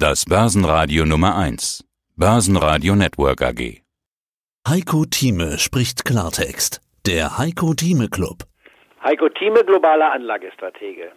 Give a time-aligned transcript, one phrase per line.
[0.00, 1.84] Das Börsenradio Nummer 1.
[2.14, 3.82] Börsenradio Network AG.
[4.68, 6.80] Heiko Thieme spricht Klartext.
[7.04, 8.44] Der Heiko Thieme Club.
[9.02, 11.10] Heiko Thieme, globaler Anlagestratege.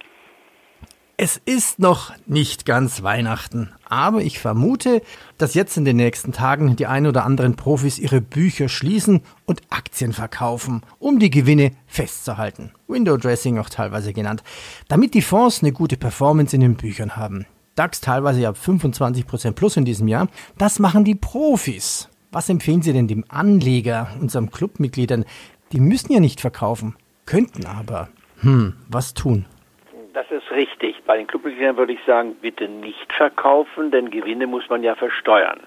[1.16, 5.04] Es ist noch nicht ganz Weihnachten, aber ich vermute,
[5.38, 9.62] dass jetzt in den nächsten Tagen die ein oder anderen Profis ihre Bücher schließen und
[9.70, 12.72] Aktien verkaufen, um die Gewinne festzuhalten.
[12.88, 14.42] Window Dressing auch teilweise genannt,
[14.88, 17.46] damit die Fonds eine gute Performance in den Büchern haben.
[17.82, 20.28] DAX teilweise ja 25% plus in diesem Jahr.
[20.60, 22.12] Das machen die Profis.
[22.32, 25.26] Was empfehlen Sie denn dem Anleger, unserem Clubmitgliedern?
[25.72, 28.10] Die müssen ja nicht verkaufen, könnten aber.
[28.42, 29.46] Hm, was tun?
[30.14, 30.96] Das ist richtig.
[31.08, 35.60] Bei den Clubmitgliedern würde ich sagen, bitte nicht verkaufen, denn Gewinne muss man ja versteuern.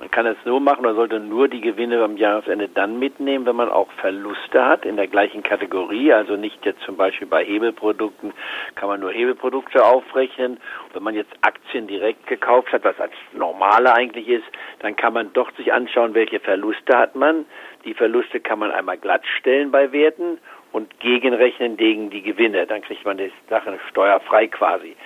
[0.00, 3.54] Man kann es so machen, man sollte nur die Gewinne am Jahresende dann mitnehmen, wenn
[3.54, 6.10] man auch Verluste hat in der gleichen Kategorie.
[6.10, 8.32] Also nicht jetzt zum Beispiel bei Hebelprodukten
[8.76, 10.58] kann man nur Hebelprodukte aufrechnen.
[10.94, 14.46] Wenn man jetzt Aktien direkt gekauft hat, was als normale eigentlich ist,
[14.78, 17.44] dann kann man doch sich anschauen, welche Verluste hat man.
[17.84, 20.38] Die Verluste kann man einmal glattstellen bei Werten
[20.72, 22.66] und gegenrechnen gegen die Gewinne.
[22.66, 24.96] Dann kriegt man die Sache steuerfrei quasi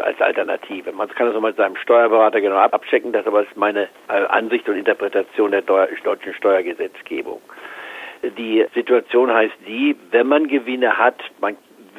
[0.00, 0.92] als Alternative.
[0.92, 4.68] Man kann das auch mit seinem Steuerberater genau abchecken, das aber ist meine äh, Ansicht
[4.68, 7.40] und Interpretation der deutschen Steuergesetzgebung.
[8.38, 11.56] Die Situation heißt die, wenn man Gewinne hat, man,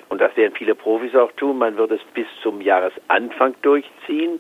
[0.10, 4.40] und das werden viele Profis auch tun, man wird es bis zum Jahresanfang durchziehen,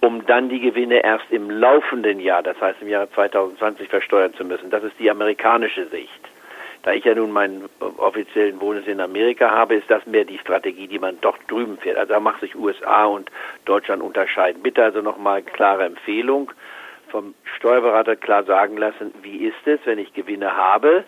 [0.00, 4.44] um dann die Gewinne erst im laufenden Jahr, das heißt im Jahre 2020, versteuern zu
[4.44, 4.70] müssen.
[4.70, 6.20] Das ist die amerikanische Sicht.
[6.88, 10.88] Da ich ja nun meinen offiziellen Wohnsitz in Amerika habe, ist das mehr die Strategie,
[10.88, 11.98] die man dort drüben fährt.
[11.98, 13.30] Also da macht sich USA und
[13.66, 14.62] Deutschland unterscheiden.
[14.62, 16.50] Bitte also nochmal klare Empfehlung
[17.08, 21.04] vom Steuerberater klar sagen lassen, wie ist es, wenn ich Gewinne habe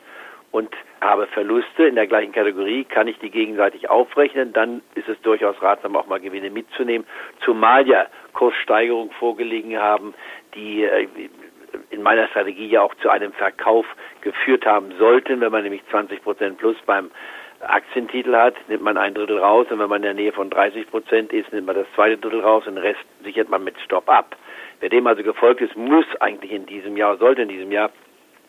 [0.50, 0.68] und
[1.00, 5.62] habe Verluste in der gleichen Kategorie, kann ich die gegenseitig aufrechnen, dann ist es durchaus
[5.62, 7.06] ratsam, auch mal Gewinne mitzunehmen,
[7.42, 10.12] zumal ja Kurssteigerungen vorgelegen haben,
[10.54, 11.08] die äh,
[11.88, 13.86] in meiner Strategie ja auch zu einem Verkauf
[14.22, 15.40] geführt haben sollten.
[15.40, 17.10] Wenn man nämlich 20 Prozent plus beim
[17.60, 20.90] Aktientitel hat, nimmt man ein Drittel raus und wenn man in der Nähe von 30
[20.90, 24.08] Prozent ist, nimmt man das zweite Drittel raus und den Rest sichert man mit Stop
[24.08, 24.36] ab.
[24.80, 27.90] Wer dem also gefolgt ist, muss eigentlich in diesem Jahr, sollte in diesem Jahr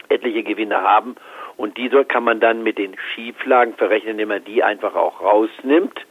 [0.08, 1.16] etliche Gewinne haben
[1.58, 6.06] und diese kann man dann mit den Schieflagen verrechnen, indem man die einfach auch rausnimmt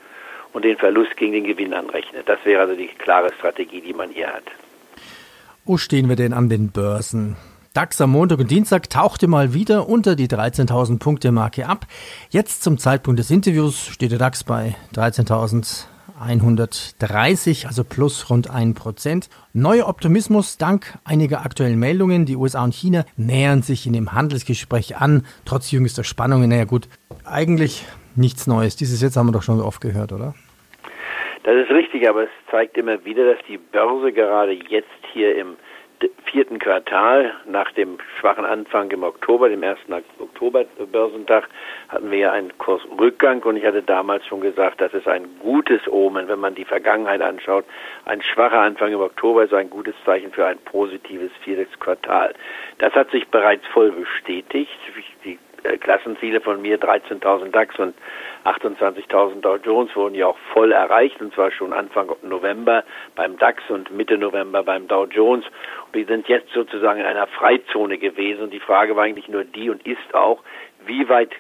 [0.53, 2.29] und den Verlust gegen den Gewinn anrechnet.
[2.29, 4.45] Das wäre also die klare Strategie, die man hier hat.
[5.65, 7.37] Wo stehen wir denn an den Börsen?
[7.73, 11.87] DAX am Montag und Dienstag tauchte mal wieder unter die 13.000 Punkte Marke ab.
[12.29, 19.29] Jetzt zum Zeitpunkt des Interviews steht der DAX bei 13.130, also plus rund 1%.
[19.53, 22.27] Neuer Optimismus dank einiger aktuellen Meldungen.
[22.27, 26.51] Die USA und China nähern sich in dem Handelsgespräch an, trotz jüngster Spannungen.
[26.51, 26.89] Naja gut,
[27.25, 27.85] eigentlich
[28.17, 28.75] nichts Neues.
[28.75, 30.35] Dieses jetzt haben wir doch schon so oft gehört, oder?
[31.45, 35.55] Das ist richtig, aber es zeigt immer wieder, dass die Börse gerade jetzt hier im
[36.25, 41.49] vierten Quartal nach dem schwachen Anfang im Oktober, dem ersten Oktober-Börsentag,
[41.89, 45.81] hatten wir ja einen Kursrückgang und ich hatte damals schon gesagt, das ist ein gutes
[45.89, 47.65] Omen, wenn man die Vergangenheit anschaut.
[48.05, 52.35] Ein schwacher Anfang im Oktober ist ein gutes Zeichen für ein positives viertes Quartal.
[52.79, 54.79] Das hat sich bereits voll bestätigt.
[55.25, 57.95] Die äh, Klassenziele von mir 13.000 DAX und
[58.45, 62.85] 28.000 Dow Jones wurden ja auch voll erreicht und zwar schon Anfang November
[63.15, 65.45] beim DAX und Mitte November beim Dow Jones.
[65.87, 69.45] Und wir sind jetzt sozusagen in einer Freizone gewesen und die Frage war eigentlich nur
[69.45, 70.43] die und ist auch,
[70.87, 71.33] wie weit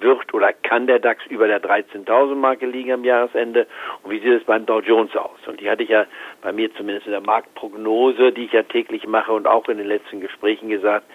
[0.00, 3.66] wird oder kann der DAX über der 13.000 Marke liegen am Jahresende
[4.02, 5.38] und wie sieht es beim Dow Jones aus?
[5.46, 6.06] Und die hatte ich ja
[6.42, 9.88] bei mir zumindest in der Marktprognose, die ich ja täglich mache und auch in den
[9.88, 11.06] letzten Gesprächen gesagt,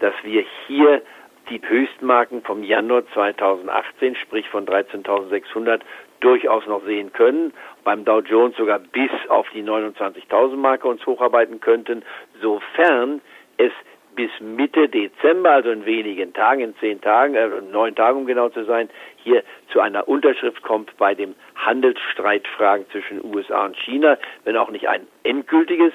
[0.00, 1.02] dass wir hier
[1.50, 5.80] die Höchstmarken vom Januar 2018, sprich von 13.600,
[6.20, 7.52] durchaus noch sehen können.
[7.84, 12.02] Beim Dow Jones sogar bis auf die 29.000 Marke uns hocharbeiten könnten,
[12.40, 13.20] sofern
[13.56, 13.72] es
[14.18, 18.48] bis Mitte Dezember, also in wenigen Tagen, in zehn Tagen, äh, neun Tagen um genau
[18.48, 24.56] zu sein, hier zu einer Unterschrift kommt bei dem Handelsstreitfragen zwischen USA und China, wenn
[24.56, 25.92] auch nicht ein endgültiges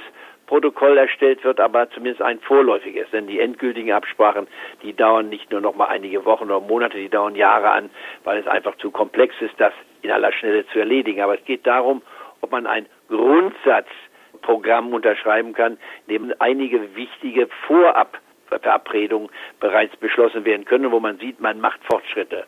[0.48, 3.10] Protokoll erstellt wird, aber zumindest ein vorläufiges.
[3.12, 4.48] Denn die endgültigen Absprachen,
[4.82, 7.90] die dauern nicht nur noch mal einige Wochen oder Monate, die dauern Jahre an,
[8.24, 11.22] weil es einfach zu komplex ist, das in aller Schnelle zu erledigen.
[11.22, 12.02] Aber es geht darum,
[12.42, 19.30] ob man ein Grundsatzprogramm unterschreiben kann, in dem einige wichtige Vorabverabredungen
[19.60, 22.46] bereits beschlossen werden können, wo man sieht, man macht Fortschritte.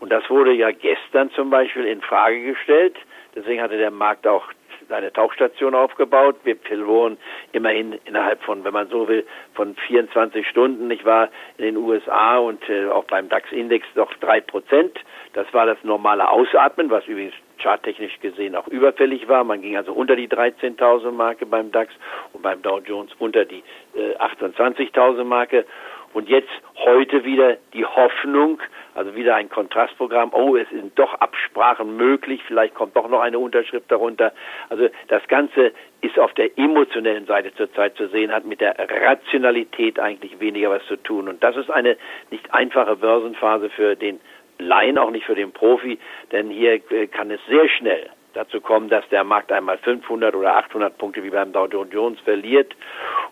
[0.00, 2.96] Und das wurde ja gestern zum Beispiel in Frage gestellt.
[3.34, 4.44] Deswegen hatte der Markt auch
[4.90, 6.36] eine Tauchstation aufgebaut.
[6.44, 7.18] Wir verloren
[7.52, 10.90] immerhin innerhalb von, wenn man so will, von 24 Stunden.
[10.90, 11.28] Ich war
[11.58, 14.98] in den USA und äh, auch beim DAX-Index noch drei Prozent.
[15.32, 19.44] Das war das normale Ausatmen, was übrigens charttechnisch gesehen auch überfällig war.
[19.44, 21.92] Man ging also unter die 13.000 Marke beim DAX
[22.32, 23.62] und beim Dow Jones unter die
[23.94, 25.64] äh, 28.000 Marke.
[26.12, 28.60] Und jetzt heute wieder die Hoffnung,
[28.94, 30.32] also wieder ein Kontrastprogramm.
[30.32, 32.42] Oh, es sind doch Absprachen möglich.
[32.46, 34.32] Vielleicht kommt doch noch eine Unterschrift darunter.
[34.68, 39.98] Also das Ganze ist auf der emotionellen Seite zurzeit zu sehen, hat mit der Rationalität
[39.98, 41.28] eigentlich weniger was zu tun.
[41.28, 41.96] Und das ist eine
[42.30, 44.20] nicht einfache Börsenphase für den
[44.58, 45.98] Laien, auch nicht für den Profi,
[46.30, 50.56] denn hier äh, kann es sehr schnell dazu kommen, dass der Markt einmal 500 oder
[50.56, 52.74] 800 Punkte wie beim Dow Jones verliert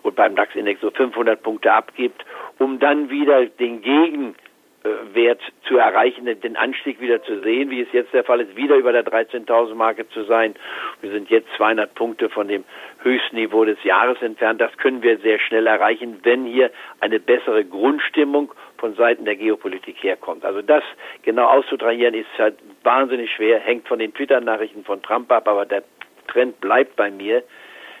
[0.01, 2.25] und beim DAX-Index so 500 Punkte abgibt,
[2.57, 3.81] um dann wieder den
[4.83, 8.75] Gegenwert zu erreichen, den Anstieg wieder zu sehen, wie es jetzt der Fall ist, wieder
[8.75, 10.55] über der 13.000 Marke zu sein.
[11.01, 12.63] Wir sind jetzt 200 Punkte von dem
[13.01, 14.59] höchsten Niveau des Jahres entfernt.
[14.59, 20.03] Das können wir sehr schnell erreichen, wenn hier eine bessere Grundstimmung von Seiten der Geopolitik
[20.03, 20.43] herkommt.
[20.45, 20.83] Also das
[21.23, 25.83] genau auszutrainieren ist halt wahnsinnig schwer, hängt von den Twitter-Nachrichten von Trump ab, aber der
[26.27, 27.43] Trend bleibt bei mir.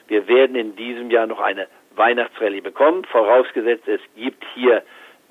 [0.07, 4.83] Wir werden in diesem Jahr noch eine Weihnachtsrallye bekommen, vorausgesetzt es gibt hier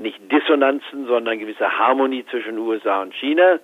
[0.03, 3.61] nicht Dissonanzen, sondern gewisse Harmonie zwischen USA und China.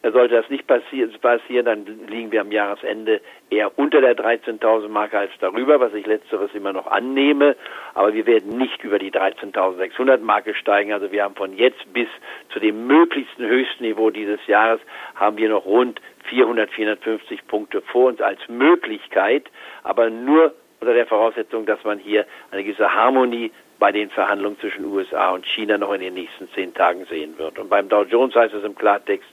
[0.00, 3.20] Sollte das nicht passieren, dann liegen wir am Jahresende
[3.50, 7.56] eher unter der 13.000 Marke als darüber, was ich letzteres immer noch annehme.
[7.94, 10.92] Aber wir werden nicht über die 13.600 Marke steigen.
[10.92, 12.06] Also wir haben von jetzt bis
[12.50, 14.80] zu dem möglichsten höchsten Niveau dieses Jahres
[15.16, 19.46] haben wir noch rund 400, 450 Punkte vor uns als Möglichkeit,
[19.82, 24.84] aber nur unter der Voraussetzung, dass man hier eine gewisse Harmonie bei den Verhandlungen zwischen
[24.84, 27.58] USA und China noch in den nächsten zehn Tagen sehen wird.
[27.58, 29.28] Und beim Dow Jones heißt es im Klartext,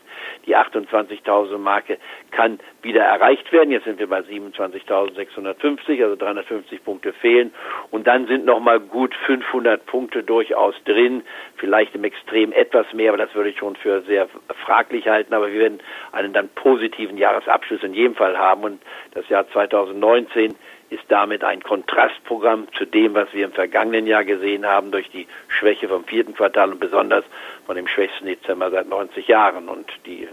[0.45, 1.97] die 28.000 Marke
[2.31, 3.71] kann wieder erreicht werden.
[3.71, 7.53] Jetzt sind wir bei 27.650, also 350 Punkte fehlen.
[7.91, 11.23] Und dann sind nochmal gut 500 Punkte durchaus drin.
[11.57, 14.27] Vielleicht im Extrem etwas mehr, aber das würde ich schon für sehr
[14.65, 15.33] fraglich halten.
[15.33, 15.79] Aber wir werden
[16.11, 18.63] einen dann positiven Jahresabschluss in jedem Fall haben.
[18.63, 18.81] Und
[19.13, 20.55] das Jahr 2019
[20.89, 25.27] ist damit ein Kontrastprogramm zu dem, was wir im vergangenen Jahr gesehen haben durch die
[25.47, 27.25] Schwäche vom vierten Quartal und besonders
[27.65, 29.67] von dem schwächsten Dezember seit 90 Jahren.
[29.67, 30.27] Und die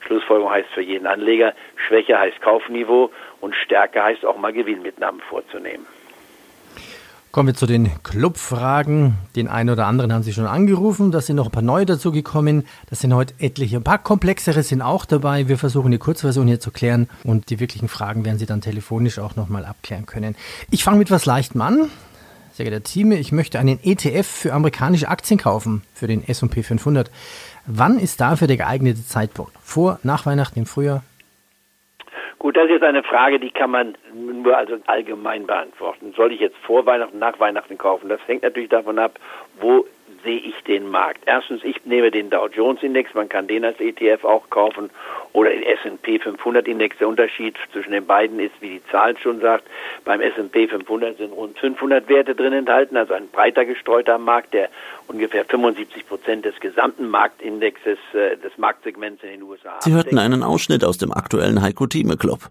[0.00, 3.10] Schlussfolgerung heißt für jeden Anleger, Schwäche heißt Kaufniveau
[3.40, 5.86] und Stärke heißt auch mal Gewinnmitnahmen vorzunehmen.
[7.32, 9.14] Kommen wir zu den Clubfragen.
[9.36, 11.12] Den einen oder anderen haben Sie schon angerufen.
[11.12, 12.66] Da sind noch ein paar neue dazugekommen.
[12.90, 13.78] Das sind heute etliche.
[13.78, 15.48] Ein paar komplexere sind auch dabei.
[15.48, 19.18] Wir versuchen die Kurzversion hier zu klären und die wirklichen Fragen werden Sie dann telefonisch
[19.18, 20.36] auch nochmal abklären können.
[20.70, 21.88] Ich fange mit was Leichtem an.
[22.52, 27.10] Sehr geehrter Team, ich möchte einen ETF für amerikanische Aktien kaufen, für den S&P 500.
[27.64, 29.52] Wann ist dafür der geeignete Zeitpunkt?
[29.62, 31.02] Vor, nach Weihnachten, im Frühjahr?
[32.42, 36.12] Gut, das ist jetzt eine Frage, die kann man nur also allgemein beantworten.
[36.16, 38.08] Soll ich jetzt vor Weihnachten, nach Weihnachten kaufen?
[38.08, 39.20] Das hängt natürlich davon ab,
[39.62, 39.86] wo
[40.22, 41.22] sehe ich den Markt.
[41.26, 44.90] Erstens, ich nehme den Dow Jones Index, man kann den als ETF auch kaufen,
[45.32, 46.98] oder den S&P 500 Index.
[46.98, 49.64] Der Unterschied zwischen den beiden ist, wie die Zahl schon sagt,
[50.04, 54.68] beim S&P 500 sind rund 500 Werte drin enthalten, also ein breiter gestreuter Markt, der
[55.08, 59.80] ungefähr 75 Prozent des gesamten Marktindexes äh, des Marktsegments in den USA.
[59.80, 62.50] Sie hörten einen Ausschnitt aus dem aktuellen Heiko Thieme Club.